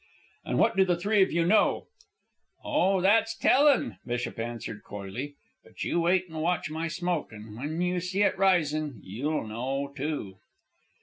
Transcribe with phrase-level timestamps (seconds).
[0.45, 1.85] "And what do the three of you know?"
[2.65, 5.35] "Oh, that's tellin'," Bishop answered, coyly.
[5.63, 9.93] "But you wait and watch my smoke, and when you see it risin', you'll know,
[9.95, 10.39] too."